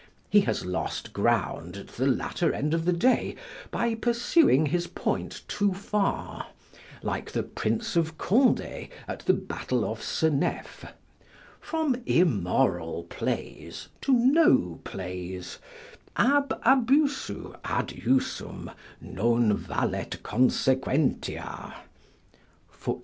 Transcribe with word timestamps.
He 0.31 0.39
has 0.41 0.65
lost 0.65 1.13
ground 1.13 1.77
at 1.77 1.87
the 1.89 2.07
latter 2.07 2.51
end 2.51 2.73
of 2.73 2.85
the 2.85 2.91
day, 2.91 3.35
by 3.69 3.93
pursuing 3.93 4.65
his 4.65 4.87
point 4.87 5.43
too 5.47 5.75
far, 5.75 6.47
like 7.03 7.33
the 7.33 7.43
Prince 7.43 7.95
of 7.95 8.17
Condé 8.17 8.89
at 9.07 9.19
the 9.19 9.33
battle 9.35 9.85
of 9.85 10.01
Seneffe: 10.01 10.91
from 11.59 11.97
immoral 12.07 13.03
plays 13.11 13.89
to 14.01 14.11
no 14.13 14.79
plays, 14.83 15.59
ab 16.15 16.49
abusu 16.63 17.55
ad 17.63 17.89
usum, 17.91 18.71
non 18.99 19.55
valet 19.55 20.07
consequentia. 20.23 21.75